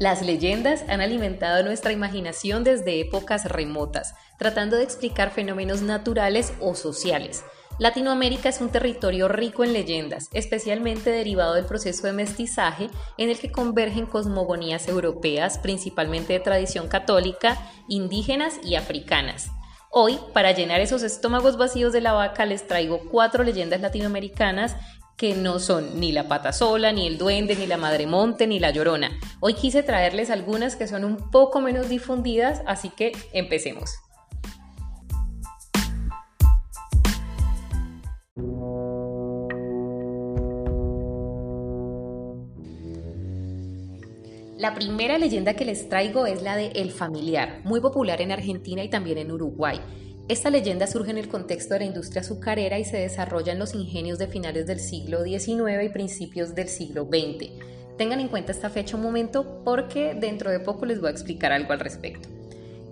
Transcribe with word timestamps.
Las 0.00 0.22
leyendas 0.22 0.82
han 0.88 1.02
alimentado 1.02 1.62
nuestra 1.62 1.92
imaginación 1.92 2.64
desde 2.64 3.00
épocas 3.00 3.44
remotas, 3.44 4.14
tratando 4.38 4.78
de 4.78 4.82
explicar 4.82 5.30
fenómenos 5.30 5.82
naturales 5.82 6.54
o 6.58 6.74
sociales. 6.74 7.44
Latinoamérica 7.78 8.48
es 8.48 8.62
un 8.62 8.70
territorio 8.70 9.28
rico 9.28 9.62
en 9.62 9.74
leyendas, 9.74 10.30
especialmente 10.32 11.10
derivado 11.10 11.52
del 11.52 11.66
proceso 11.66 12.06
de 12.06 12.14
mestizaje 12.14 12.88
en 13.18 13.28
el 13.28 13.38
que 13.38 13.52
convergen 13.52 14.06
cosmogonías 14.06 14.88
europeas, 14.88 15.58
principalmente 15.58 16.32
de 16.32 16.40
tradición 16.40 16.88
católica, 16.88 17.58
indígenas 17.86 18.54
y 18.64 18.76
africanas. 18.76 19.50
Hoy, 19.90 20.18
para 20.32 20.52
llenar 20.52 20.80
esos 20.80 21.02
estómagos 21.02 21.58
vacíos 21.58 21.92
de 21.92 22.00
la 22.00 22.14
vaca, 22.14 22.46
les 22.46 22.66
traigo 22.66 23.02
cuatro 23.10 23.44
leyendas 23.44 23.82
latinoamericanas 23.82 24.76
que 25.20 25.34
no 25.34 25.58
son 25.58 26.00
ni 26.00 26.12
la 26.12 26.28
pata 26.28 26.50
sola, 26.50 26.92
ni 26.92 27.06
el 27.06 27.18
duende, 27.18 27.54
ni 27.54 27.66
la 27.66 27.76
madre 27.76 28.06
monte, 28.06 28.46
ni 28.46 28.58
la 28.58 28.70
llorona. 28.70 29.10
Hoy 29.40 29.52
quise 29.52 29.82
traerles 29.82 30.30
algunas 30.30 30.76
que 30.76 30.86
son 30.86 31.04
un 31.04 31.30
poco 31.30 31.60
menos 31.60 31.90
difundidas, 31.90 32.62
así 32.66 32.88
que 32.88 33.12
empecemos. 33.34 33.90
La 44.56 44.74
primera 44.74 45.18
leyenda 45.18 45.52
que 45.52 45.66
les 45.66 45.90
traigo 45.90 46.24
es 46.24 46.42
la 46.42 46.56
de 46.56 46.68
El 46.68 46.92
Familiar, 46.92 47.60
muy 47.64 47.80
popular 47.82 48.22
en 48.22 48.32
Argentina 48.32 48.82
y 48.82 48.88
también 48.88 49.18
en 49.18 49.32
Uruguay. 49.32 49.82
Esta 50.30 50.48
leyenda 50.48 50.86
surge 50.86 51.10
en 51.10 51.18
el 51.18 51.26
contexto 51.26 51.74
de 51.74 51.80
la 51.80 51.86
industria 51.86 52.20
azucarera 52.20 52.78
y 52.78 52.84
se 52.84 52.98
desarrolla 52.98 53.52
en 53.52 53.58
los 53.58 53.74
ingenios 53.74 54.16
de 54.16 54.28
finales 54.28 54.64
del 54.64 54.78
siglo 54.78 55.24
XIX 55.24 55.82
y 55.84 55.88
principios 55.88 56.54
del 56.54 56.68
siglo 56.68 57.04
XX. 57.04 57.50
Tengan 57.98 58.20
en 58.20 58.28
cuenta 58.28 58.52
esta 58.52 58.70
fecha 58.70 58.96
un 58.96 59.02
momento 59.02 59.60
porque 59.64 60.14
dentro 60.14 60.52
de 60.52 60.60
poco 60.60 60.86
les 60.86 61.00
voy 61.00 61.08
a 61.08 61.10
explicar 61.10 61.50
algo 61.50 61.72
al 61.72 61.80
respecto. 61.80 62.28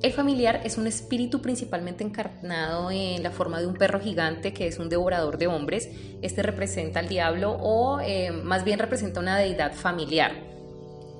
El 0.03 0.12
familiar 0.12 0.62
es 0.64 0.78
un 0.78 0.89
espíritu 0.89 1.41
principalmente 1.41 2.03
encarnado 2.03 2.91
en 2.91 3.22
la 3.22 3.30
forma 3.30 3.61
de 3.61 3.69
un 3.69 3.75
perro 3.75 4.00
gigante 4.00 4.52
que 4.52 4.67
es 4.67 4.80
un 4.80 4.89
devorador 4.89 5.39
de 5.39 5.47
hombres. 5.47 5.91
Este 6.23 6.42
representa 6.42 6.98
al 6.98 7.08
diablo 7.08 7.52
o 7.52 8.00
eh, 8.00 8.33
más 8.33 8.64
bien 8.64 8.80
representa 8.80 9.20
una 9.20 9.39
deidad 9.39 9.75
familiar. 9.75 10.58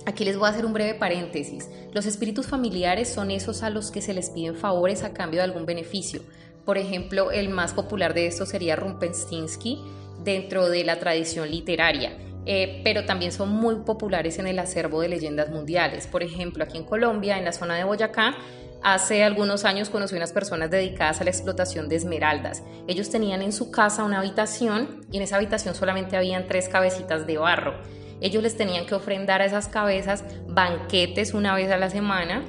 Aquí 0.07 0.25
les 0.25 0.37
voy 0.39 0.47
a 0.47 0.51
hacer 0.51 0.65
un 0.65 0.73
breve 0.73 0.95
paréntesis. 0.95 1.69
Los 1.93 2.07
espíritus 2.07 2.47
familiares 2.47 3.09
son 3.09 3.31
esos 3.31 3.63
a 3.63 3.71
los 3.71 3.91
que 3.91 4.01
se 4.01 4.15
les 4.15 4.31
piden 4.31 4.57
favores 4.57 5.03
a 5.05 5.13
cambio 5.13 5.41
de 5.41 5.45
algún 5.45 5.67
beneficio. 5.67 6.23
Por 6.65 6.79
ejemplo, 6.79 7.31
el 7.31 7.49
más 7.49 7.73
popular 7.73 8.15
de 8.15 8.27
estos 8.27 8.51
sería 8.51 8.77
Rumpelstiltskin 8.77 9.79
dentro 10.25 10.69
de 10.69 10.85
la 10.85 10.99
tradición 10.99 11.51
literaria. 11.51 12.17
Eh, 12.47 12.81
pero 12.83 13.05
también 13.05 13.31
son 13.31 13.51
muy 13.51 13.77
populares 13.77 14.39
en 14.39 14.47
el 14.47 14.59
acervo 14.59 15.03
de 15.03 15.09
leyendas 15.09 15.51
mundiales. 15.51 16.07
Por 16.07 16.23
ejemplo, 16.23 16.65
aquí 16.65 16.79
en 16.79 16.85
Colombia, 16.85 17.37
en 17.37 17.45
la 17.45 17.53
zona 17.53 17.77
de 17.77 17.85
Boyacá, 17.85 18.37
Hace 18.83 19.25
algunos 19.25 19.65
años 19.65 19.91
conocí 19.91 20.15
unas 20.15 20.33
personas 20.33 20.71
dedicadas 20.71 21.21
a 21.21 21.25
la 21.25 21.31
explotación 21.31 21.89
de 21.89 21.97
esmeraldas. 21.97 22.63
Ellos 22.87 23.11
tenían 23.11 23.43
en 23.43 23.53
su 23.53 23.73
casa 23.73 24.05
una 24.05 24.21
habitación 24.21 25.05
y 25.11 25.17
en 25.17 25.25
esa 25.25 25.37
habitación 25.37 25.75
solamente 25.75 26.17
habían 26.17 26.47
tres 26.47 26.69
cabecitas 26.69 27.27
de 27.27 27.39
barro. 27.39 27.75
Ellos 28.21 28.43
les 28.43 28.57
tenían 28.57 28.87
que 28.87 28.95
ofrendar 28.95 29.43
a 29.43 29.45
esas 29.45 29.69
cabezas 29.69 30.25
banquetes 30.49 31.35
una 31.35 31.55
vez 31.55 31.71
a 31.71 31.77
la 31.77 31.91
semana 31.91 32.45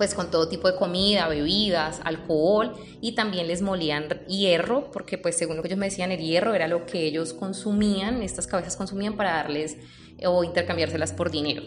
pues 0.00 0.14
con 0.14 0.30
todo 0.30 0.48
tipo 0.48 0.66
de 0.66 0.78
comida, 0.78 1.28
bebidas, 1.28 2.00
alcohol 2.04 2.72
y 3.02 3.12
también 3.12 3.46
les 3.46 3.60
molían 3.60 4.08
hierro, 4.26 4.90
porque 4.90 5.18
pues 5.18 5.36
según 5.36 5.58
lo 5.58 5.62
que 5.62 5.68
ellos 5.68 5.78
me 5.78 5.90
decían, 5.90 6.10
el 6.10 6.20
hierro 6.20 6.54
era 6.54 6.68
lo 6.68 6.86
que 6.86 7.04
ellos 7.04 7.34
consumían, 7.34 8.22
estas 8.22 8.46
cabezas 8.46 8.78
consumían 8.78 9.18
para 9.18 9.34
darles 9.34 9.76
o 10.24 10.42
intercambiárselas 10.42 11.12
por 11.12 11.30
dinero. 11.30 11.64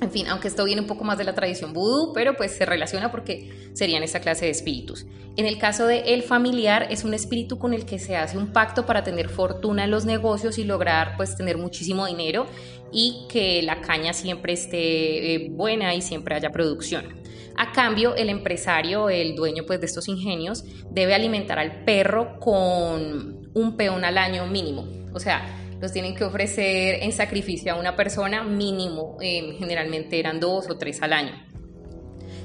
En 0.00 0.10
fin, 0.10 0.26
aunque 0.26 0.48
esto 0.48 0.64
viene 0.64 0.80
un 0.80 0.88
poco 0.88 1.04
más 1.04 1.18
de 1.18 1.24
la 1.24 1.34
tradición 1.34 1.72
vudú, 1.72 2.12
pero 2.12 2.36
pues 2.36 2.52
se 2.52 2.66
relaciona 2.66 3.10
porque 3.10 3.70
serían 3.74 4.02
esta 4.02 4.20
clase 4.20 4.46
de 4.46 4.50
espíritus. 4.50 5.06
En 5.36 5.46
el 5.46 5.58
caso 5.58 5.86
de 5.86 6.14
el 6.14 6.22
familiar, 6.22 6.88
es 6.90 7.04
un 7.04 7.14
espíritu 7.14 7.58
con 7.58 7.74
el 7.74 7.86
que 7.86 7.98
se 7.98 8.16
hace 8.16 8.36
un 8.36 8.52
pacto 8.52 8.86
para 8.86 9.04
tener 9.04 9.28
fortuna 9.28 9.84
en 9.84 9.90
los 9.90 10.04
negocios 10.04 10.58
y 10.58 10.64
lograr 10.64 11.16
pues 11.16 11.36
tener 11.36 11.58
muchísimo 11.58 12.06
dinero 12.06 12.46
y 12.92 13.26
que 13.28 13.62
la 13.62 13.80
caña 13.80 14.12
siempre 14.12 14.52
esté 14.52 15.34
eh, 15.34 15.48
buena 15.50 15.94
y 15.94 16.02
siempre 16.02 16.34
haya 16.34 16.50
producción. 16.50 17.22
A 17.56 17.70
cambio, 17.72 18.16
el 18.16 18.30
empresario, 18.30 19.08
el 19.10 19.36
dueño 19.36 19.64
pues, 19.64 19.80
de 19.80 19.86
estos 19.86 20.08
ingenios, 20.08 20.64
debe 20.90 21.14
alimentar 21.14 21.58
al 21.58 21.84
perro 21.84 22.40
con 22.40 23.48
un 23.54 23.76
peón 23.76 24.04
al 24.04 24.18
año 24.18 24.46
mínimo. 24.46 24.88
O 25.12 25.20
sea, 25.20 25.63
tienen 25.92 26.14
que 26.14 26.24
ofrecer 26.24 27.02
en 27.02 27.12
sacrificio 27.12 27.72
a 27.72 27.78
una 27.78 27.96
persona 27.96 28.42
mínimo, 28.42 29.16
eh, 29.20 29.56
generalmente 29.58 30.18
eran 30.18 30.40
dos 30.40 30.68
o 30.70 30.76
tres 30.76 31.02
al 31.02 31.12
año. 31.12 31.32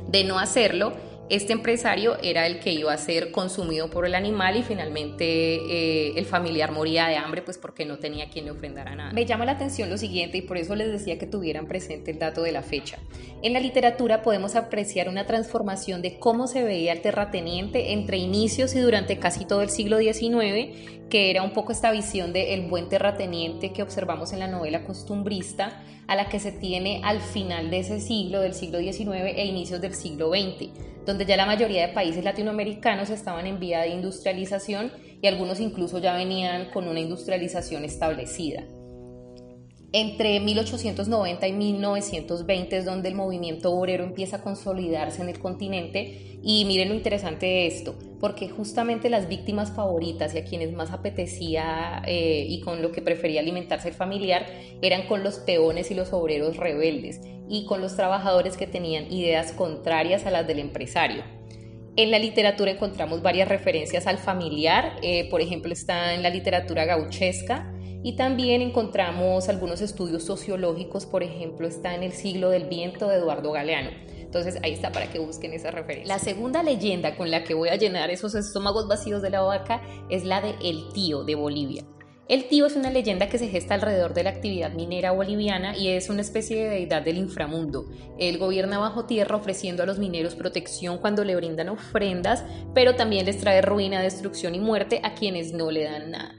De 0.07 0.23
no 0.23 0.39
hacerlo, 0.39 0.94
este 1.29 1.53
empresario 1.53 2.17
era 2.23 2.47
el 2.47 2.59
que 2.59 2.72
iba 2.72 2.91
a 2.91 2.97
ser 2.97 3.31
consumido 3.31 3.91
por 3.91 4.07
el 4.07 4.16
animal 4.16 4.57
y 4.57 4.63
finalmente 4.63 5.25
eh, 5.25 6.13
el 6.16 6.25
familiar 6.25 6.72
moría 6.72 7.07
de 7.07 7.17
hambre 7.17 7.44
pues 7.44 7.59
porque 7.59 7.85
no 7.85 8.00
tenía 8.00 8.29
quien 8.29 8.45
le 8.45 8.51
ofrendara 8.51 8.95
nada. 8.95 9.12
Me 9.13 9.25
llama 9.25 9.45
la 9.45 9.51
atención 9.51 9.91
lo 9.91 9.97
siguiente 10.00 10.40
y 10.40 10.41
por 10.41 10.57
eso 10.57 10.75
les 10.75 10.91
decía 10.91 11.19
que 11.19 11.28
tuvieran 11.28 11.67
presente 11.67 12.09
el 12.09 12.17
dato 12.17 12.41
de 12.41 12.51
la 12.51 12.63
fecha. 12.63 12.97
En 13.44 13.53
la 13.53 13.59
literatura 13.59 14.23
podemos 14.23 14.56
apreciar 14.56 15.07
una 15.07 15.28
transformación 15.28 16.01
de 16.01 16.17
cómo 16.17 16.47
se 16.47 16.63
veía 16.63 16.94
el 16.94 17.01
terrateniente 17.01 17.94
entre 17.94 18.17
inicios 18.17 18.73
y 18.73 18.79
durante 18.79 19.19
casi 19.19 19.46
todo 19.46 19.61
el 19.61 19.69
siglo 19.69 20.00
XIX, 20.00 20.75
que 21.09 21.29
era 21.29 21.44
un 21.44 21.53
poco 21.53 21.72
esta 21.72 21.91
visión 21.91 22.34
del 22.34 22.47
el 22.47 22.67
buen 22.69 22.90
terrateniente 22.90 23.72
que 23.72 23.84
observamos 23.84 24.34
en 24.34 24.40
la 24.40 24.47
novela 24.47 24.84
costumbrista, 24.84 25.84
a 26.07 26.16
la 26.16 26.28
que 26.28 26.40
se 26.40 26.51
tiene 26.51 27.01
al 27.03 27.22
final 27.22 27.69
de 27.69 27.79
ese 27.79 28.00
siglo, 28.00 28.41
del 28.41 28.56
siglo 28.56 28.79
XIX 28.79 29.11
e 29.35 29.46
inicios 29.46 29.79
del 29.79 29.94
siglo 29.94 30.31
XX 30.31 30.72
donde 31.09 31.25
ya 31.25 31.36
la 31.38 31.47
mayoría 31.47 31.88
de 31.88 31.94
países 31.94 32.24
latinoamericanos 32.24 33.09
estaban 33.09 33.47
en 33.47 33.59
vía 33.59 33.81
de 33.81 33.88
industrialización 33.88 34.92
y 35.20 35.25
algunos 35.25 35.59
incluso 35.59 35.97
ya 35.97 36.14
venían 36.14 36.70
con 36.70 36.88
una 36.88 37.00
industrialización 37.00 37.84
establecida. 37.84 38.64
Entre 39.91 40.39
1890 40.39 41.47
y 41.47 41.53
1920 41.53 42.77
es 42.77 42.85
donde 42.85 43.09
el 43.09 43.16
movimiento 43.16 43.72
obrero 43.72 44.03
empieza 44.03 44.38
a 44.38 44.41
consolidarse 44.44 45.23
en 45.23 45.29
el 45.29 45.39
continente 45.39 46.38
y 46.44 46.63
miren 46.66 46.89
lo 46.89 46.95
interesante 46.95 47.47
de 47.47 47.66
esto, 47.66 47.95
porque 48.19 48.49
justamente 48.49 49.09
las 49.09 49.28
víctimas 49.28 49.72
favoritas 49.72 50.35
y 50.35 50.38
a 50.38 50.44
quienes 50.44 50.73
más 50.73 50.91
apetecía 50.91 52.03
eh, 52.05 52.45
y 52.47 52.61
con 52.61 52.83
lo 52.83 52.91
que 52.91 53.01
prefería 53.01 53.41
alimentarse 53.41 53.89
el 53.89 53.95
familiar 53.95 54.45
eran 54.83 55.07
con 55.07 55.23
los 55.23 55.39
peones 55.39 55.89
y 55.89 55.95
los 55.95 56.13
obreros 56.13 56.57
rebeldes 56.57 57.22
y 57.49 57.66
con 57.66 57.81
los 57.81 57.95
trabajadores 57.95 58.57
que 58.57 58.67
tenían 58.67 59.11
ideas 59.11 59.53
contrarias 59.53 60.28
a 60.28 60.31
las 60.31 60.45
del 60.45 60.59
empresario. 60.59 61.23
En 61.95 62.11
la 62.11 62.19
literatura 62.19 62.69
encontramos 62.69 63.23
varias 63.23 63.49
referencias 63.49 64.05
al 64.05 64.19
familiar, 64.19 64.97
eh, 65.01 65.28
por 65.31 65.41
ejemplo 65.41 65.73
está 65.73 66.13
en 66.13 66.22
la 66.22 66.29
literatura 66.29 66.85
gauchesca, 66.85 67.73
y 68.03 68.15
también 68.15 68.61
encontramos 68.61 69.49
algunos 69.49 69.81
estudios 69.81 70.23
sociológicos, 70.23 71.05
por 71.05 71.23
ejemplo, 71.23 71.67
está 71.67 71.95
en 71.95 72.03
el 72.03 72.13
siglo 72.13 72.49
del 72.49 72.65
viento 72.65 73.07
de 73.07 73.17
Eduardo 73.17 73.51
Galeano. 73.51 73.91
Entonces 74.17 74.59
ahí 74.63 74.73
está 74.73 74.91
para 74.91 75.11
que 75.11 75.19
busquen 75.19 75.53
esa 75.53 75.71
referencia. 75.71 76.13
La 76.13 76.19
segunda 76.19 76.61
leyenda 76.61 77.17
con 77.17 77.31
la 77.31 77.43
que 77.43 77.55
voy 77.55 77.69
a 77.69 77.75
llenar 77.75 78.11
esos 78.11 78.35
estómagos 78.35 78.87
vacíos 78.87 79.21
de 79.21 79.31
la 79.31 79.41
vaca 79.41 79.81
es 80.09 80.23
la 80.23 80.39
de 80.41 80.55
El 80.61 80.93
Tío 80.93 81.23
de 81.23 81.35
Bolivia. 81.35 81.83
El 82.27 82.47
tío 82.47 82.67
es 82.67 82.75
una 82.75 82.91
leyenda 82.91 83.27
que 83.27 83.39
se 83.39 83.47
gesta 83.47 83.73
alrededor 83.73 84.13
de 84.13 84.23
la 84.23 84.29
actividad 84.29 84.71
minera 84.71 85.09
boliviana 85.09 85.75
y 85.75 85.87
es 85.87 86.11
una 86.11 86.21
especie 86.21 86.57
de 86.57 86.69
deidad 86.69 87.01
del 87.01 87.17
inframundo. 87.17 87.87
Él 88.19 88.37
gobierna 88.37 88.77
bajo 88.77 89.05
tierra 89.05 89.35
ofreciendo 89.35 89.81
a 89.81 89.87
los 89.87 89.97
mineros 89.97 90.35
protección 90.35 90.99
cuando 90.99 91.23
le 91.23 91.35
brindan 91.35 91.69
ofrendas, 91.69 92.45
pero 92.75 92.93
también 92.93 93.25
les 93.25 93.39
trae 93.39 93.63
ruina, 93.63 93.99
destrucción 93.99 94.53
y 94.53 94.59
muerte 94.59 95.01
a 95.03 95.16
quienes 95.16 95.53
no 95.53 95.71
le 95.71 95.85
dan 95.85 96.11
nada. 96.11 96.39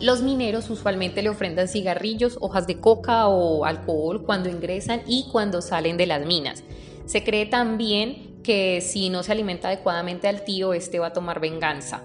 Los 0.00 0.22
mineros 0.22 0.70
usualmente 0.70 1.22
le 1.22 1.28
ofrendan 1.28 1.66
cigarrillos, 1.66 2.38
hojas 2.40 2.68
de 2.68 2.78
coca 2.78 3.26
o 3.26 3.64
alcohol 3.64 4.24
cuando 4.24 4.48
ingresan 4.48 5.02
y 5.06 5.26
cuando 5.32 5.60
salen 5.60 5.96
de 5.96 6.06
las 6.06 6.24
minas. 6.24 6.62
Se 7.04 7.24
cree 7.24 7.46
también 7.46 8.40
que 8.44 8.80
si 8.80 9.10
no 9.10 9.24
se 9.24 9.32
alimenta 9.32 9.68
adecuadamente 9.68 10.28
al 10.28 10.44
tío, 10.44 10.72
este 10.72 11.00
va 11.00 11.08
a 11.08 11.12
tomar 11.12 11.40
venganza. 11.40 12.04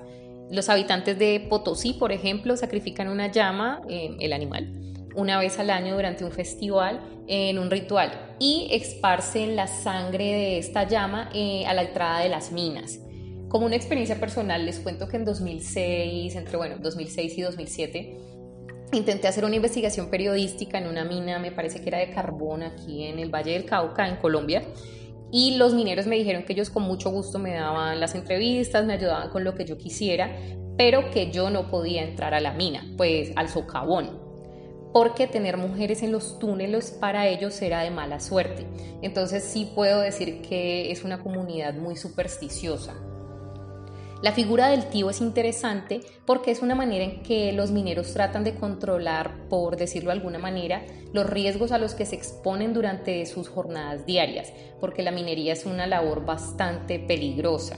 Los 0.50 0.70
habitantes 0.70 1.20
de 1.20 1.40
Potosí, 1.50 1.94
por 1.94 2.12
ejemplo, 2.12 2.58
sacrifican 2.58 3.10
una 3.10 3.32
llama, 3.32 3.82
eh, 3.88 4.16
el 4.20 4.34
animal, 4.34 4.74
una 5.16 5.38
vez 5.38 5.60
al 5.60 5.70
año 5.70 5.96
durante 5.96 6.26
un 6.26 6.32
festival 6.32 7.00
en 7.28 7.60
un 7.60 7.70
ritual 7.70 8.36
y 8.40 8.68
esparcen 8.72 9.56
la 9.56 9.68
sangre 9.68 10.26
de 10.26 10.58
esta 10.58 10.88
llama 10.88 11.30
eh, 11.34 11.66
a 11.68 11.74
la 11.74 11.84
entrada 11.84 12.20
de 12.20 12.30
las 12.30 12.52
minas. 12.52 13.00
Como 13.54 13.68
una 13.68 13.76
experiencia 13.76 14.20
personal, 14.20 14.66
les 14.66 14.80
cuento 14.80 15.08
que 15.08 15.16
en 15.16 15.26
2006, 15.26 16.36
entre 16.36 16.58
bueno, 16.58 16.78
2006 16.80 17.38
y 17.38 17.42
2007, 17.44 18.18
intenté 18.94 19.28
hacer 19.28 19.46
una 19.46 19.56
investigación 19.56 20.10
periodística 20.10 20.80
en 20.80 20.88
una 20.88 21.04
mina, 21.04 21.38
me 21.38 21.52
parece 21.52 21.80
que 21.80 21.90
era 21.90 22.00
de 22.00 22.10
carbón 22.10 22.64
aquí 22.64 23.04
en 23.04 23.20
el 23.20 23.30
Valle 23.30 23.52
del 23.52 23.66
Cauca, 23.66 24.10
en 24.10 24.16
Colombia. 24.16 24.64
Y 25.32 25.58
los 25.58 25.76
mineros 25.76 26.08
me 26.08 26.16
dijeron 26.16 26.46
que 26.46 26.54
ellos 26.54 26.72
con 26.72 26.82
mucho 26.82 27.12
gusto 27.12 27.38
me 27.38 27.54
daban 27.54 28.00
las 28.00 28.16
entrevistas, 28.16 28.88
me 28.88 28.94
ayudaban 28.94 29.30
con 29.30 29.44
lo 29.44 29.54
que 29.54 29.66
yo 29.66 29.78
quisiera, 29.78 30.36
pero 30.76 31.12
que 31.12 31.30
yo 31.30 31.52
no 31.52 31.70
podía 31.70 32.02
entrar 32.02 32.34
a 32.34 32.40
la 32.40 32.54
mina, 32.54 32.84
pues 32.98 33.34
al 33.36 33.50
socavón. 33.50 34.20
porque 34.94 35.28
tener 35.28 35.58
mujeres 35.58 36.02
en 36.02 36.12
los 36.12 36.40
túneles 36.40 36.90
para 36.90 37.28
ellos 37.28 37.62
era 37.62 37.82
de 37.82 37.92
mala 37.92 38.20
suerte. 38.20 38.66
Entonces 39.04 39.44
sí 39.44 39.72
puedo 39.76 40.02
decir 40.02 40.42
que 40.42 40.92
es 40.92 41.04
una 41.04 41.22
comunidad 41.22 41.76
muy 41.76 41.96
supersticiosa. 41.96 42.96
La 44.24 44.32
figura 44.32 44.70
del 44.70 44.86
tío 44.86 45.10
es 45.10 45.20
interesante 45.20 46.00
porque 46.26 46.52
es 46.52 46.62
una 46.62 46.76
manera 46.76 47.04
en 47.04 47.24
que 47.24 47.52
los 47.52 47.72
mineros 47.72 48.14
tratan 48.14 48.46
de 48.46 48.56
controlar, 48.56 49.50
por 49.50 49.76
decirlo 49.76 50.12
de 50.12 50.16
alguna 50.16 50.40
manera, 50.40 50.82
los 51.12 51.30
riesgos 51.30 51.74
a 51.74 51.78
los 51.78 51.94
que 51.94 52.06
se 52.06 52.16
exponen 52.16 52.74
durante 52.74 53.26
sus 53.26 53.50
jornadas 53.50 54.06
diarias, 54.06 54.54
porque 54.80 55.04
la 55.04 55.12
minería 55.12 55.52
es 55.52 55.66
una 55.66 55.88
labor 55.88 56.26
bastante 56.26 57.00
peligrosa. 57.00 57.78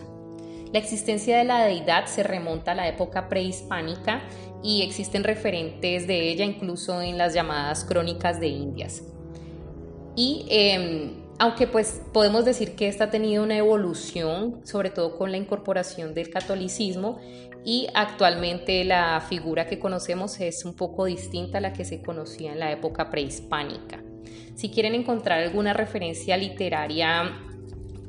La 0.72 0.78
existencia 0.78 1.36
de 1.40 1.46
la 1.46 1.66
deidad 1.66 2.06
se 2.06 2.22
remonta 2.22 2.74
a 2.74 2.76
la 2.76 2.88
época 2.90 3.28
prehispánica 3.28 4.22
y 4.62 4.84
existen 4.84 5.24
referentes 5.24 6.06
de 6.06 6.30
ella 6.30 6.46
incluso 6.46 7.02
en 7.02 7.18
las 7.18 7.34
llamadas 7.34 7.86
crónicas 7.86 8.40
de 8.40 8.50
Indias. 8.50 9.02
Y 10.16 10.46
em, 10.52 11.25
aunque 11.38 11.68
pues 11.68 12.02
podemos 12.14 12.46
decir 12.46 12.76
que 12.76 12.88
esta 12.88 13.06
ha 13.06 13.10
tenido 13.10 13.44
una 13.44 13.58
evolución, 13.58 14.62
sobre 14.64 14.90
todo 14.90 15.18
con 15.18 15.32
la 15.32 15.38
incorporación 15.38 16.14
del 16.14 16.30
catolicismo, 16.30 17.20
y 17.66 17.88
actualmente 17.94 18.84
la 18.84 19.20
figura 19.28 19.66
que 19.66 19.80
conocemos 19.80 20.40
es 20.40 20.64
un 20.66 20.76
poco 20.76 21.06
distinta 21.06 21.58
a 21.58 21.62
la 21.62 21.74
que 21.74 21.84
se 21.84 22.02
conocía 22.02 22.54
en 22.54 22.60
la 22.60 22.72
época 22.72 23.10
prehispánica. 23.10 24.04
Si 24.56 24.70
quieren 24.70 24.96
encontrar 24.96 25.42
alguna 25.42 25.74
referencia 25.74 26.38
literaria 26.38 27.34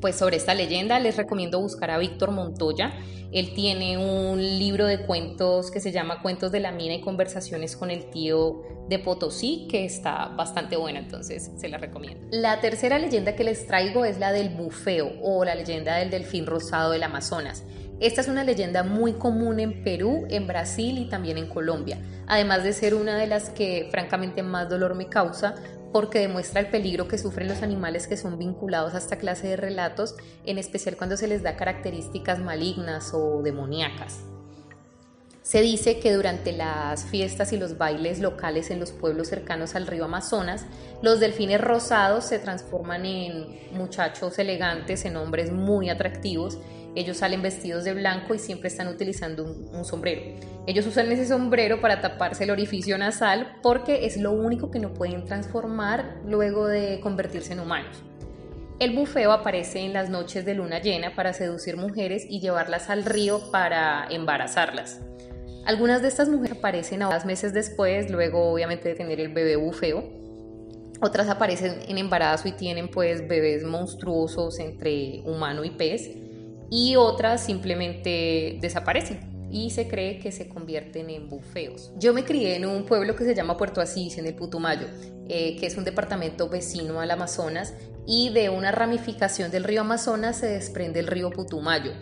pues 0.00 0.16
sobre 0.16 0.36
esta 0.36 0.54
leyenda 0.54 0.98
les 0.98 1.16
recomiendo 1.16 1.60
buscar 1.60 1.90
a 1.90 1.98
Víctor 1.98 2.30
Montoya. 2.30 2.94
Él 3.32 3.52
tiene 3.54 3.98
un 3.98 4.40
libro 4.40 4.86
de 4.86 5.04
cuentos 5.04 5.70
que 5.70 5.80
se 5.80 5.92
llama 5.92 6.22
Cuentos 6.22 6.52
de 6.52 6.60
la 6.60 6.72
Mina 6.72 6.94
y 6.94 7.00
Conversaciones 7.00 7.76
con 7.76 7.90
el 7.90 8.08
tío 8.10 8.62
de 8.88 8.98
Potosí, 8.98 9.66
que 9.68 9.84
está 9.84 10.28
bastante 10.28 10.76
buena, 10.76 11.00
entonces 11.00 11.50
se 11.56 11.68
la 11.68 11.76
recomiendo. 11.76 12.26
La 12.30 12.60
tercera 12.60 12.98
leyenda 12.98 13.34
que 13.34 13.44
les 13.44 13.66
traigo 13.66 14.04
es 14.04 14.18
la 14.18 14.32
del 14.32 14.50
bufeo 14.50 15.12
o 15.22 15.44
la 15.44 15.54
leyenda 15.54 15.96
del 15.96 16.10
delfín 16.10 16.46
rosado 16.46 16.92
del 16.92 17.02
Amazonas. 17.02 17.64
Esta 17.98 18.20
es 18.20 18.28
una 18.28 18.44
leyenda 18.44 18.82
muy 18.82 19.14
común 19.14 19.58
en 19.58 19.82
Perú, 19.82 20.26
en 20.28 20.46
Brasil 20.46 20.98
y 20.98 21.08
también 21.08 21.38
en 21.38 21.48
Colombia, 21.48 21.98
además 22.26 22.62
de 22.62 22.74
ser 22.74 22.94
una 22.94 23.16
de 23.16 23.26
las 23.26 23.48
que 23.48 23.88
francamente 23.90 24.42
más 24.42 24.68
dolor 24.68 24.94
me 24.94 25.06
causa 25.06 25.54
porque 25.96 26.18
demuestra 26.18 26.60
el 26.60 26.66
peligro 26.66 27.08
que 27.08 27.16
sufren 27.16 27.48
los 27.48 27.62
animales 27.62 28.06
que 28.06 28.18
son 28.18 28.38
vinculados 28.38 28.92
a 28.92 28.98
esta 28.98 29.16
clase 29.16 29.48
de 29.48 29.56
relatos, 29.56 30.14
en 30.44 30.58
especial 30.58 30.94
cuando 30.98 31.16
se 31.16 31.26
les 31.26 31.42
da 31.42 31.56
características 31.56 32.38
malignas 32.38 33.14
o 33.14 33.40
demoníacas. 33.42 34.18
Se 35.40 35.62
dice 35.62 35.98
que 35.98 36.12
durante 36.12 36.52
las 36.52 37.06
fiestas 37.06 37.54
y 37.54 37.56
los 37.56 37.78
bailes 37.78 38.20
locales 38.20 38.70
en 38.70 38.78
los 38.78 38.92
pueblos 38.92 39.28
cercanos 39.28 39.74
al 39.74 39.86
río 39.86 40.04
Amazonas, 40.04 40.66
los 41.00 41.18
delfines 41.18 41.62
rosados 41.62 42.26
se 42.26 42.40
transforman 42.40 43.06
en 43.06 43.56
muchachos 43.72 44.38
elegantes, 44.38 45.06
en 45.06 45.16
hombres 45.16 45.50
muy 45.50 45.88
atractivos. 45.88 46.58
Ellos 46.96 47.18
salen 47.18 47.42
vestidos 47.42 47.84
de 47.84 47.92
blanco 47.92 48.34
y 48.34 48.38
siempre 48.38 48.68
están 48.68 48.88
utilizando 48.88 49.44
un, 49.44 49.84
sombrero. 49.84 50.22
Ellos 50.66 50.86
usan 50.86 51.12
ese 51.12 51.26
sombrero 51.26 51.82
para 51.82 52.00
taparse 52.00 52.44
el 52.44 52.50
orificio 52.50 52.96
nasal 52.96 53.58
porque 53.62 54.06
es 54.06 54.16
lo 54.16 54.32
único 54.32 54.70
que 54.70 54.78
no 54.78 54.94
pueden 54.94 55.26
transformar 55.26 56.22
luego 56.24 56.66
de 56.66 56.98
convertirse 57.00 57.52
en 57.52 57.60
humanos. 57.60 58.02
El 58.80 58.96
bufeo 58.96 59.32
aparece 59.32 59.80
en 59.80 59.92
las 59.92 60.08
noches 60.08 60.46
de 60.46 60.54
luna 60.54 60.80
llena 60.80 61.14
para 61.14 61.34
seducir 61.34 61.76
mujeres 61.76 62.26
y 62.28 62.40
llevarlas 62.40 62.88
al 62.88 63.04
río 63.04 63.50
para 63.50 64.06
embarazarlas. 64.08 65.02
Algunas 65.66 66.00
de 66.00 66.08
estas 66.08 66.30
mujeres 66.30 66.56
aparecen 66.56 67.02
a 67.02 67.24
meses 67.24 67.52
después, 67.52 68.10
luego 68.10 68.52
obviamente 68.52 68.88
de 68.88 68.94
tener 68.94 69.20
el 69.20 69.34
bebé 69.34 69.56
bufeo. 69.56 70.02
Otras 71.02 71.28
aparecen 71.28 71.78
en 71.88 71.98
embarazo 71.98 72.48
y 72.48 72.52
tienen 72.52 72.88
pues 72.88 73.28
bebés 73.28 73.64
monstruosos 73.64 74.58
entre 74.60 75.20
humano 75.26 75.62
y 75.62 75.70
pez. 75.70 76.25
Y 76.70 76.96
otras 76.96 77.44
simplemente 77.44 78.58
desaparecen 78.60 79.48
y 79.50 79.70
se 79.70 79.86
cree 79.88 80.18
que 80.18 80.32
se 80.32 80.48
convierten 80.48 81.08
en 81.10 81.28
bufeos. 81.28 81.92
Yo 81.96 82.12
me 82.12 82.24
crié 82.24 82.56
en 82.56 82.66
un 82.66 82.84
pueblo 82.84 83.14
que 83.14 83.24
se 83.24 83.34
llama 83.34 83.56
Puerto 83.56 83.80
Asís, 83.80 84.18
en 84.18 84.26
el 84.26 84.34
Putumayo, 84.34 84.88
eh, 85.28 85.56
que 85.56 85.66
es 85.66 85.76
un 85.76 85.84
departamento 85.84 86.48
vecino 86.48 87.00
al 87.00 87.10
Amazonas, 87.10 87.74
y 88.06 88.30
de 88.30 88.50
una 88.50 88.72
ramificación 88.72 89.50
del 89.50 89.64
río 89.64 89.82
Amazonas 89.82 90.38
se 90.38 90.48
desprende 90.48 91.00
el 91.00 91.06
río 91.06 91.30
Putumayo. 91.30 91.92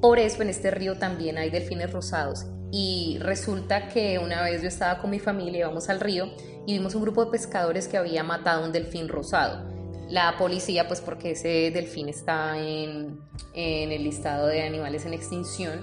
Por 0.00 0.18
eso 0.18 0.42
en 0.42 0.50
este 0.50 0.70
río 0.70 0.98
también 0.98 1.38
hay 1.38 1.50
delfines 1.50 1.92
rosados 1.92 2.46
y 2.70 3.18
resulta 3.20 3.88
que 3.88 4.18
una 4.18 4.42
vez 4.42 4.60
yo 4.60 4.68
estaba 4.68 5.00
con 5.00 5.10
mi 5.10 5.20
familia, 5.20 5.60
íbamos 5.60 5.88
al 5.88 6.00
río 6.00 6.26
y 6.66 6.72
vimos 6.72 6.96
un 6.96 7.02
grupo 7.02 7.24
de 7.24 7.30
pescadores 7.30 7.86
que 7.86 7.96
había 7.96 8.24
matado 8.24 8.64
un 8.64 8.72
delfín 8.72 9.08
rosado. 9.08 9.73
La 10.14 10.36
policía, 10.38 10.86
pues 10.86 11.00
porque 11.00 11.32
ese 11.32 11.72
delfín 11.72 12.08
está 12.08 12.56
en, 12.56 13.18
en 13.52 13.90
el 13.90 14.04
listado 14.04 14.46
de 14.46 14.62
animales 14.62 15.04
en 15.06 15.12
extinción, 15.12 15.80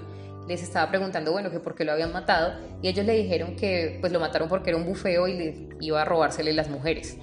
les 0.48 0.62
estaba 0.62 0.88
preguntando, 0.88 1.32
bueno, 1.32 1.50
que 1.50 1.60
por 1.60 1.74
qué 1.74 1.84
lo 1.84 1.92
habían 1.92 2.14
matado 2.14 2.54
y 2.80 2.88
ellos 2.88 3.04
le 3.04 3.12
dijeron 3.12 3.56
que 3.56 3.98
pues 4.00 4.10
lo 4.10 4.20
mataron 4.20 4.48
porque 4.48 4.70
era 4.70 4.78
un 4.78 4.86
bufeo 4.86 5.28
y 5.28 5.34
le 5.34 5.68
iba 5.80 6.00
a 6.00 6.06
robársele 6.06 6.54
las 6.54 6.70
mujeres. 6.70 7.18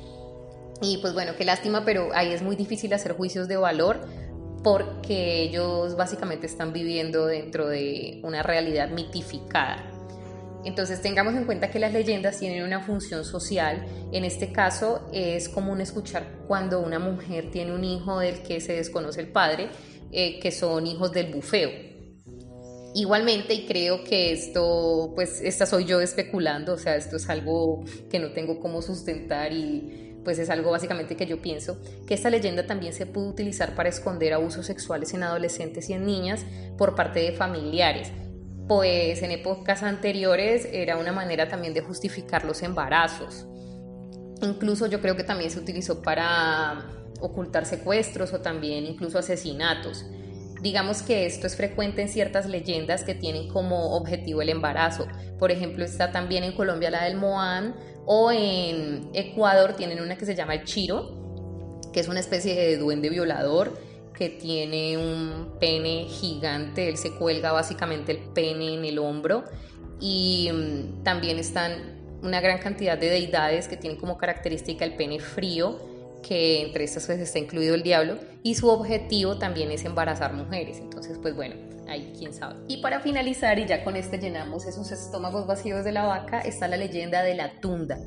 Y 0.84 1.00
pues 1.00 1.16
bueno, 1.16 1.32
qué 1.36 1.46
lástima, 1.46 1.84
pero 1.84 2.10
ahí 2.14 2.32
es 2.32 2.44
muy 2.44 2.56
difícil 2.56 2.94
hacer 2.94 3.14
juicios 3.14 3.48
de 3.48 3.58
valor 3.58 4.02
porque 4.64 5.42
ellos 5.42 5.96
básicamente 5.96 6.46
están 6.46 6.74
viviendo 6.74 7.26
dentro 7.26 7.70
de 7.70 8.20
una 8.24 8.44
realidad 8.44 8.92
mitificada. 8.92 9.84
Entonces 10.66 11.02
tengamos 11.02 11.36
en 11.36 11.46
cuenta 11.46 11.72
que 11.72 11.80
las 11.80 11.94
leyendas 11.94 12.40
tienen 12.40 12.64
una 12.64 12.82
función 12.82 13.24
social. 13.24 13.86
En 14.12 14.26
este 14.26 14.52
caso 14.52 15.10
es 15.14 15.48
común 15.50 15.82
escuchar 15.82 16.40
cuando 16.48 16.82
una 16.82 17.00
mujer 17.00 17.50
tiene 17.52 17.74
un 17.74 17.84
hijo 17.84 18.20
del 18.20 18.42
que 18.42 18.60
se 18.60 18.74
desconoce 18.74 19.22
el 19.22 19.32
padre, 19.32 19.70
eh, 20.12 20.40
que 20.40 20.52
son 20.52 20.86
hijos 20.88 21.12
del 21.12 21.34
bufeo. 21.34 21.70
Igualmente, 22.96 23.54
y 23.54 23.66
creo 23.68 24.04
que 24.04 24.32
esto, 24.32 25.12
pues 25.16 25.42
esta 25.42 25.68
soy 25.68 25.86
yo 25.86 26.02
especulando, 26.02 26.74
o 26.74 26.78
sea, 26.78 26.96
esto 26.96 27.18
es 27.18 27.30
algo 27.30 27.84
que 28.10 28.18
no 28.18 28.32
tengo 28.32 28.60
cómo 28.60 28.82
sustentar 28.82 29.54
y 29.54 30.10
pues 30.24 30.40
es 30.40 30.50
algo 30.50 30.72
básicamente 30.72 31.16
que 31.16 31.26
yo 31.26 31.42
pienso, 31.42 31.80
que 32.08 32.16
esta 32.16 32.30
leyenda 32.30 32.66
también 32.66 32.94
se 32.94 33.06
pudo 33.06 33.30
utilizar 33.30 33.76
para 33.76 33.90
esconder 33.90 34.34
abusos 34.34 34.66
sexuales 34.66 35.14
en 35.14 35.24
adolescentes 35.24 35.90
y 35.90 35.94
en 35.94 36.06
niñas 36.06 36.46
por 36.78 36.96
parte 36.96 37.20
de 37.20 37.32
familiares, 37.32 38.12
pues 38.70 39.24
en 39.24 39.32
épocas 39.32 39.82
anteriores 39.82 40.70
era 40.72 40.98
una 40.98 41.12
manera 41.12 41.50
también 41.50 41.74
de 41.74 41.82
justificar 41.82 42.46
los 42.46 42.62
embarazos. 42.62 43.48
Incluso 44.44 44.86
yo 44.86 45.02
creo 45.02 45.16
que 45.16 45.24
también 45.24 45.50
se 45.50 45.58
utilizó 45.58 46.04
para 46.04 46.86
ocultar 47.20 47.66
secuestros 47.66 48.32
o 48.32 48.42
también 48.42 48.86
incluso 48.86 49.18
asesinatos. 49.18 50.06
Digamos 50.62 51.02
que 51.02 51.26
esto 51.26 51.48
es 51.48 51.56
frecuente 51.56 52.04
en 52.04 52.10
ciertas 52.10 52.46
leyendas 52.46 53.04
que 53.04 53.16
tienen 53.16 53.48
como 53.48 53.96
objetivo 53.96 54.44
el 54.44 54.50
embarazo. 54.50 55.08
Por 55.40 55.50
ejemplo, 55.50 55.84
está 55.84 56.12
también 56.12 56.44
en 56.44 56.52
Colombia 56.52 56.92
la 56.92 57.06
del 57.06 57.18
Moán 57.18 57.76
o 58.06 58.32
en 58.32 59.10
Ecuador 59.16 59.74
tienen 59.74 60.00
una 60.00 60.16
que 60.16 60.28
se 60.28 60.36
llama 60.36 60.54
el 60.54 60.64
Chiro, 60.66 61.82
que 61.92 62.02
es 62.02 62.08
una 62.08 62.20
especie 62.20 62.54
de 62.54 62.78
duende 62.78 63.10
violador 63.10 63.89
que 64.20 64.30
tiene 64.30 64.98
un 64.98 65.54
pene 65.62 66.04
gigante. 66.04 66.90
Él 66.90 66.98
se 66.98 67.16
cuelga 67.16 67.54
básicamente 67.54 68.12
el 68.12 68.20
pene 68.20 68.74
en 68.74 68.84
el 68.84 69.00
hombro 69.00 69.46
y 70.02 70.50
mm, 70.52 71.04
también 71.04 71.40
están 71.40 71.98
una 72.22 72.42
gran 72.42 72.60
cantidad 72.60 72.98
de 72.98 73.10
deidades 73.10 73.70
que 73.70 73.78
tienen 73.78 73.98
como 73.98 74.18
característica 74.18 74.84
el 74.84 74.96
pene 74.96 75.22
frío 75.22 75.80
que 76.22 76.62
entre 76.62 76.84
estas 76.84 77.08
veces 77.08 77.30
está 77.30 77.40
incluido 77.40 77.76
el 77.76 77.82
diablo, 77.82 78.18
y 78.44 78.56
su 78.56 78.68
objetivo 78.68 79.38
también 79.38 79.72
es 79.72 79.86
embarazar 79.86 80.34
mujeres. 80.34 80.78
Entonces, 80.80 81.18
pues 81.22 81.34
bueno, 81.34 81.56
ahí 81.88 82.14
quién 82.18 82.34
sabe. 82.34 82.56
Y 82.68 82.82
para 82.82 83.00
finalizar, 83.00 83.58
y 83.58 83.66
ya 83.66 83.86
con 83.86 83.96
este 83.96 84.18
llenamos 84.18 84.66
esos 84.66 84.92
estómagos 84.92 85.48
vacíos 85.48 85.86
de 85.86 85.94
la 85.94 86.04
vaca, 86.04 86.42
está 86.42 86.68
la 86.68 86.76
leyenda 86.76 87.24
de 87.24 87.36
la 87.36 87.60
tunda. 87.62 87.98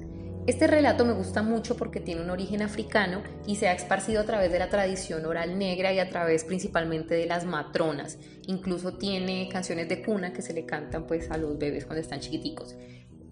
Este 0.44 0.66
relato 0.66 1.04
me 1.04 1.12
gusta 1.12 1.40
mucho 1.44 1.76
porque 1.76 2.00
tiene 2.00 2.20
un 2.20 2.30
origen 2.30 2.62
africano 2.62 3.22
y 3.46 3.54
se 3.56 3.68
ha 3.68 3.72
esparcido 3.74 4.20
a 4.20 4.24
través 4.24 4.50
de 4.50 4.58
la 4.58 4.68
tradición 4.68 5.24
oral 5.24 5.56
negra 5.56 5.92
y 5.92 6.00
a 6.00 6.08
través 6.08 6.42
principalmente 6.42 7.14
de 7.14 7.26
las 7.26 7.44
matronas. 7.44 8.18
Incluso 8.48 8.94
tiene 8.94 9.48
canciones 9.48 9.88
de 9.88 10.02
cuna 10.02 10.32
que 10.32 10.42
se 10.42 10.52
le 10.52 10.66
cantan 10.66 11.06
pues 11.06 11.30
a 11.30 11.36
los 11.36 11.56
bebés 11.58 11.84
cuando 11.84 12.00
están 12.00 12.18
chiquiticos. 12.18 12.74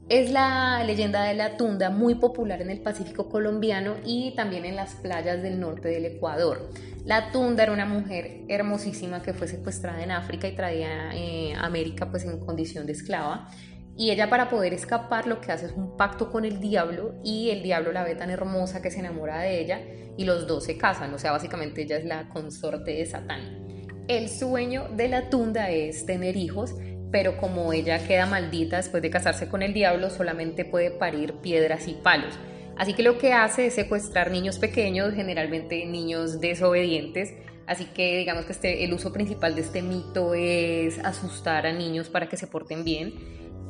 Es 0.08 0.30
la 0.30 0.84
leyenda 0.84 1.24
de 1.24 1.34
la 1.34 1.56
tunda 1.56 1.90
muy 1.90 2.14
popular 2.16 2.62
en 2.62 2.70
el 2.70 2.80
Pacífico 2.80 3.28
colombiano 3.28 3.96
y 4.04 4.34
también 4.36 4.64
en 4.64 4.76
las 4.76 4.94
playas 4.94 5.42
del 5.42 5.58
norte 5.58 5.88
del 5.88 6.04
Ecuador. 6.04 6.70
La 7.04 7.32
tunda 7.32 7.62
era 7.62 7.72
una 7.72 7.86
mujer 7.86 8.42
hermosísima 8.48 9.22
que 9.22 9.32
fue 9.32 9.48
secuestrada 9.48 10.02
en 10.02 10.10
África 10.10 10.46
y 10.46 10.54
traía 10.54 11.10
eh, 11.14 11.54
a 11.54 11.66
América 11.66 12.10
pues 12.10 12.24
en 12.24 12.38
condición 12.38 12.86
de 12.86 12.92
esclava. 12.92 13.48
Y 13.96 14.10
ella 14.10 14.30
para 14.30 14.48
poder 14.48 14.72
escapar 14.72 15.26
lo 15.26 15.40
que 15.40 15.52
hace 15.52 15.66
es 15.66 15.72
un 15.72 15.96
pacto 15.96 16.30
con 16.30 16.44
el 16.44 16.60
diablo 16.60 17.14
y 17.22 17.50
el 17.50 17.62
diablo 17.62 17.92
la 17.92 18.04
ve 18.04 18.14
tan 18.14 18.30
hermosa 18.30 18.80
que 18.80 18.90
se 18.90 19.00
enamora 19.00 19.40
de 19.40 19.60
ella 19.60 19.80
y 20.16 20.24
los 20.24 20.46
dos 20.46 20.64
se 20.64 20.76
casan, 20.76 21.12
o 21.12 21.18
sea, 21.18 21.32
básicamente 21.32 21.82
ella 21.82 21.96
es 21.96 22.04
la 22.04 22.28
consorte 22.28 22.92
de 22.92 23.06
Satán. 23.06 23.76
El 24.08 24.28
sueño 24.28 24.88
de 24.96 25.08
la 25.08 25.30
tunda 25.30 25.70
es 25.70 26.06
tener 26.06 26.36
hijos 26.36 26.74
pero 27.10 27.36
como 27.36 27.72
ella 27.72 28.06
queda 28.06 28.26
maldita 28.26 28.76
después 28.76 29.02
de 29.02 29.10
casarse 29.10 29.48
con 29.48 29.62
el 29.62 29.72
diablo, 29.72 30.10
solamente 30.10 30.64
puede 30.64 30.90
parir 30.90 31.34
piedras 31.34 31.88
y 31.88 31.94
palos. 31.94 32.38
Así 32.76 32.94
que 32.94 33.02
lo 33.02 33.18
que 33.18 33.32
hace 33.32 33.66
es 33.66 33.74
secuestrar 33.74 34.30
niños 34.30 34.58
pequeños, 34.58 35.14
generalmente 35.14 35.84
niños 35.86 36.40
desobedientes. 36.40 37.34
Así 37.66 37.84
que 37.84 38.18
digamos 38.18 38.46
que 38.46 38.52
este, 38.52 38.84
el 38.84 38.92
uso 38.92 39.12
principal 39.12 39.54
de 39.54 39.60
este 39.60 39.82
mito 39.82 40.34
es 40.34 40.98
asustar 41.00 41.66
a 41.66 41.72
niños 41.72 42.08
para 42.08 42.28
que 42.28 42.36
se 42.36 42.46
porten 42.46 42.84
bien. 42.84 43.14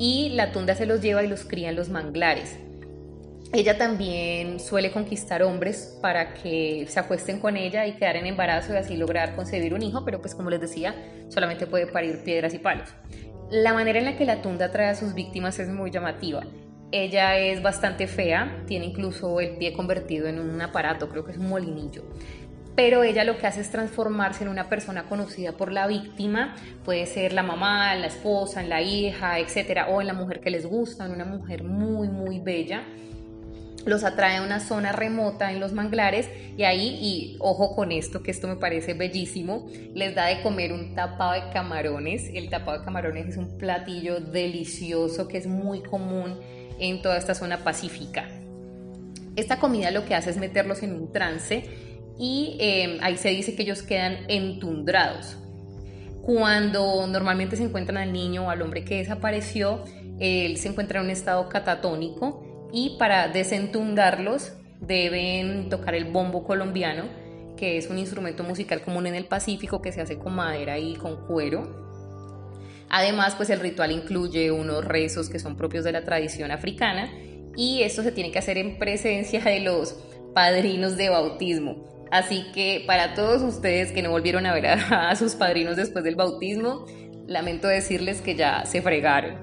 Y 0.01 0.31
la 0.31 0.51
tunda 0.51 0.75
se 0.75 0.87
los 0.87 1.03
lleva 1.03 1.23
y 1.23 1.29
los 1.29 1.45
cría 1.45 1.69
en 1.69 1.77
los 1.77 1.91
manglares. 1.91 2.57
Ella 3.53 3.77
también 3.77 4.59
suele 4.59 4.93
conquistar 4.93 5.43
hombres 5.43 5.99
para 6.01 6.33
que 6.33 6.87
se 6.89 6.99
acuesten 6.99 7.39
con 7.39 7.59
ella 7.59 7.87
y 7.87 7.97
quedar 7.97 8.17
en 8.17 8.25
embarazo 8.25 8.73
y 8.73 8.77
así 8.79 8.97
lograr 8.97 9.37
concebir 9.37 9.75
un 9.75 9.83
hijo, 9.83 10.03
pero 10.03 10.23
pues 10.23 10.35
como 10.35 10.49
les 10.49 10.63
decía, 10.63 10.95
solamente 11.29 11.67
puede 11.67 11.87
parir 11.87 12.25
piedras 12.25 12.55
y 12.55 12.59
palos. 12.59 12.89
La 13.51 13.75
manera 13.75 13.99
en 13.99 14.07
la 14.07 14.17
que 14.17 14.25
la 14.25 14.41
tunda 14.41 14.71
trae 14.71 14.89
a 14.89 14.95
sus 14.95 15.13
víctimas 15.13 15.59
es 15.59 15.69
muy 15.69 15.91
llamativa. 15.91 16.47
Ella 16.93 17.37
es 17.37 17.63
bastante 17.63 18.07
fea, 18.07 18.63
tiene 18.67 18.87
incluso 18.87 19.39
el 19.39 19.59
pie 19.59 19.75
convertido 19.75 20.29
en 20.29 20.39
un 20.39 20.63
aparato, 20.63 21.11
creo 21.11 21.27
que 21.27 21.33
es 21.33 21.39
un 21.39 21.51
molinillo. 21.51 22.05
Pero 22.83 23.03
ella 23.03 23.25
lo 23.25 23.37
que 23.37 23.47
hace 23.47 23.61
es 23.61 23.71
transformarse 23.71 24.43
en 24.43 24.49
una 24.49 24.71
persona 24.71 25.03
conocida 25.03 25.53
por 25.53 25.71
la 25.71 25.87
víctima, 25.87 26.57
puede 26.83 27.05
ser 27.05 27.35
la 27.35 27.43
mamá, 27.43 27.95
la 27.95 28.07
esposa, 28.07 28.63
la 28.63 28.81
hija, 28.81 29.39
etcétera, 29.39 29.89
o 29.89 30.01
en 30.01 30.07
la 30.07 30.15
mujer 30.15 30.41
que 30.41 30.49
les 30.49 30.65
gusta, 30.65 31.05
en 31.05 31.13
una 31.13 31.27
mujer 31.27 31.63
muy, 31.63 32.09
muy 32.09 32.41
bella 32.41 32.83
los 33.85 34.03
atrae 34.03 34.39
a 34.39 34.43
una 34.43 34.61
zona 34.61 34.93
remota 34.93 35.53
en 35.53 35.61
los 35.61 35.73
manglares 35.73 36.31
y 36.57 36.65
ahí, 36.65 36.99
y 37.03 37.37
ojo 37.41 37.77
con 37.77 37.93
esto, 37.93 38.23
que 38.23 38.31
esto 38.31 38.49
me 38.49 38.57
parece 38.57 38.95
bellísimo, 38.95 39.69
les 39.95 40.15
da 40.15 40.27
de 40.27 40.43
comer 40.43 40.73
un 40.73 40.95
tapado 40.95 41.33
de 41.33 41.51
camarones. 41.53 42.31
El 42.33 42.49
tapado 42.49 42.79
de 42.79 42.85
camarones 42.87 43.27
es 43.27 43.37
un 43.37 43.59
platillo 43.59 44.21
delicioso 44.21 45.29
que 45.29 45.37
es 45.37 45.47
muy 45.47 45.83
común 45.83 46.39
en 46.79 47.03
toda 47.03 47.19
esta 47.19 47.35
zona 47.35 47.59
pacífica. 47.59 48.27
Esta 49.37 49.59
comida 49.59 49.91
lo 49.91 50.05
que 50.05 50.15
hace 50.15 50.31
es 50.31 50.37
meterlos 50.39 50.83
en 50.83 50.93
un 50.93 51.13
trance 51.13 51.90
y 52.21 52.59
em, 52.61 52.99
ahí 53.01 53.17
se 53.17 53.31
dice 53.31 53.55
que 53.57 53.63
ellos 53.63 53.83
quedan 53.83 54.19
entundrados. 54.29 55.39
Cuando 56.21 57.07
normalmente 57.07 57.57
se 57.57 57.65
encuentran 57.65 57.97
al 57.97 58.13
niño 58.13 58.47
o 58.47 58.51
al 58.51 58.61
hombre 58.61 58.85
que 58.85 58.99
desapareció, 58.99 59.85
él 60.21 60.59
se 60.59 60.69
encuentra 60.69 61.01
en 61.01 61.07
un 61.07 61.11
estado 61.11 61.49
catatónico 61.49 62.69
y 62.75 62.97
para 62.99 63.29
desentundarlos 63.29 64.53
deben 64.81 65.71
tocar 65.71 65.95
el 65.95 66.05
bombo 66.05 66.45
colombiano, 66.45 67.05
que 67.57 67.79
es 67.79 67.89
un 67.89 67.99
instrumento 67.99 68.45
musical 68.45 68.83
común 68.83 69.07
en 69.07 69.15
el 69.15 69.25
Pacífico 69.25 69.81
que 69.81 69.91
se 69.91 70.03
hace 70.03 70.19
con 70.19 70.35
madera 70.35 70.79
y 70.79 70.97
con 70.97 71.27
cuero. 71.27 71.81
Además, 72.91 73.35
pues 73.35 73.49
el 73.49 73.61
ritual 73.61 73.93
incluye 73.93 74.51
unos 74.51 74.85
rezos 74.85 75.31
que 75.31 75.39
son 75.39 75.57
propios 75.57 75.85
de 75.85 75.93
la 75.93 76.05
tradición 76.05 76.51
africana 76.51 77.11
y 77.57 77.83
esto 77.83 78.03
se 78.03 78.13
tiene 78.13 78.31
que 78.31 78.41
hacer 78.41 78.59
en 78.59 78.79
presencia 78.79 79.41
de 79.41 79.61
los 79.61 79.97
padrinos 80.35 80.99
de 80.99 81.09
bautismo. 81.09 82.00
Así 82.11 82.47
que 82.53 82.83
para 82.87 83.15
todos 83.15 83.43
ustedes 83.43 83.93
que 83.93 84.03
no 84.03 84.11
volvieron 84.11 84.47
a 84.47 84.55
ver 84.55 84.67
a, 84.91 85.15
sus 85.17 85.35
padrinos 85.35 85.77
después 85.77 86.05
del 86.05 86.17
bautismo, 86.17 86.87
lamento 87.27 87.69
decirles 87.69 88.21
que 88.21 88.35
ya 88.35 88.65
se 88.67 88.83
fregaron. 88.83 89.39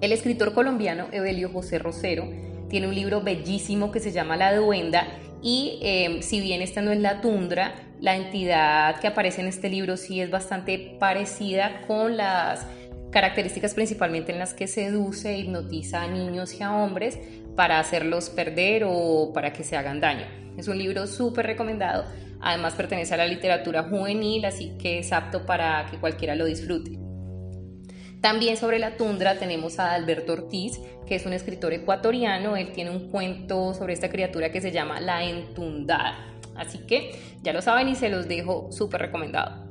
El 0.00 0.12
escritor 0.12 0.54
colombiano 0.54 1.08
Evelio 1.12 1.50
José 1.50 1.78
Rosero 1.78 2.28
tiene 2.68 2.88
un 2.88 2.94
libro 2.94 3.20
bellísimo 3.22 3.90
que 3.90 4.00
se 4.00 4.12
llama 4.12 4.36
La 4.36 4.54
Duenda 4.54 5.06
y 5.42 5.78
em, 5.82 6.22
si 6.22 6.40
bien 6.40 6.62
esta 6.62 6.82
no 6.82 6.92
es 6.92 7.00
la 7.00 7.20
tundra, 7.20 7.74
la 8.00 8.16
entidad 8.16 9.00
que 9.00 9.06
aparece 9.06 9.40
en 9.40 9.48
este 9.48 9.68
libro 9.68 9.96
sí 9.96 10.20
es 10.20 10.30
bastante 10.30 10.96
parecida 10.98 11.82
con 11.86 12.16
las 12.16 12.66
características 13.10 13.74
principalmente 13.74 14.32
en 14.32 14.38
las 14.38 14.54
que 14.54 14.68
seduce 14.68 15.30
e 15.30 15.38
hipnotiza 15.38 16.02
a 16.02 16.08
niños 16.08 16.54
y 16.58 16.62
a 16.62 16.74
hombres 16.74 17.18
para 17.60 17.78
hacerlos 17.78 18.30
perder 18.30 18.84
o 18.86 19.32
para 19.34 19.52
que 19.52 19.64
se 19.64 19.76
hagan 19.76 20.00
daño. 20.00 20.24
Es 20.56 20.66
un 20.66 20.78
libro 20.78 21.06
súper 21.06 21.44
recomendado, 21.44 22.06
además 22.40 22.72
pertenece 22.72 23.12
a 23.12 23.18
la 23.18 23.26
literatura 23.26 23.82
juvenil, 23.82 24.46
así 24.46 24.78
que 24.78 25.00
es 25.00 25.12
apto 25.12 25.44
para 25.44 25.84
que 25.90 25.98
cualquiera 25.98 26.34
lo 26.36 26.46
disfrute. 26.46 26.98
También 28.22 28.56
sobre 28.56 28.78
la 28.78 28.96
tundra 28.96 29.38
tenemos 29.38 29.78
a 29.78 29.92
Alberto 29.92 30.32
Ortiz, 30.32 30.80
que 31.06 31.16
es 31.16 31.26
un 31.26 31.34
escritor 31.34 31.74
ecuatoriano. 31.74 32.56
Él 32.56 32.72
tiene 32.72 32.92
un 32.92 33.10
cuento 33.10 33.74
sobre 33.74 33.92
esta 33.92 34.08
criatura 34.08 34.50
que 34.50 34.62
se 34.62 34.72
llama 34.72 34.98
La 34.98 35.22
Entundada. 35.22 36.32
Así 36.56 36.78
que 36.86 37.10
ya 37.42 37.52
lo 37.52 37.60
saben 37.60 37.88
y 37.88 37.94
se 37.94 38.08
los 38.08 38.26
dejo 38.26 38.72
súper 38.72 39.02
recomendado. 39.02 39.69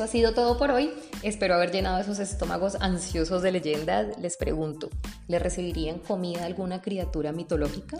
Eso 0.00 0.04
ha 0.04 0.12
sido 0.12 0.32
todo 0.32 0.56
por 0.56 0.70
hoy. 0.70 0.94
Espero 1.22 1.54
haber 1.54 1.72
llenado 1.72 2.00
esos 2.00 2.20
estómagos 2.20 2.76
ansiosos 2.80 3.42
de 3.42 3.52
leyendas. 3.52 4.18
Les 4.18 4.38
pregunto, 4.38 4.88
¿le 5.28 5.38
recibirían 5.38 5.98
comida 5.98 6.46
alguna 6.46 6.80
criatura 6.80 7.32
mitológica? 7.32 7.98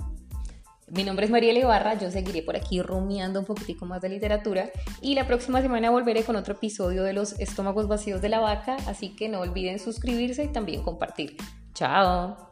Mi 0.88 1.04
nombre 1.04 1.26
es 1.26 1.30
María 1.30 1.52
Ibarra, 1.52 1.98
yo 1.98 2.10
seguiré 2.10 2.42
por 2.42 2.56
aquí 2.56 2.80
rumiando 2.80 3.40
un 3.40 3.44
poquitico 3.44 3.84
más 3.84 4.00
de 4.00 4.08
literatura 4.08 4.70
y 5.02 5.14
la 5.14 5.26
próxima 5.26 5.60
semana 5.60 5.90
volveré 5.90 6.24
con 6.24 6.36
otro 6.36 6.54
episodio 6.54 7.02
de 7.02 7.12
los 7.12 7.38
estómagos 7.38 7.86
vacíos 7.86 8.22
de 8.22 8.30
la 8.30 8.40
vaca, 8.40 8.78
así 8.86 9.14
que 9.14 9.28
no 9.28 9.40
olviden 9.40 9.78
suscribirse 9.78 10.44
y 10.44 10.48
también 10.48 10.82
compartir. 10.82 11.36
Chao. 11.74 12.49